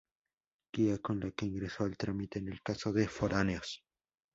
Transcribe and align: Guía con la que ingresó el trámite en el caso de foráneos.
Guía 0.73 0.97
con 0.97 1.19
la 1.19 1.29
que 1.29 1.45
ingresó 1.45 1.85
el 1.85 1.95
trámite 1.95 2.39
en 2.39 2.47
el 2.47 2.63
caso 2.63 2.91
de 2.91 3.07
foráneos. 3.07 3.83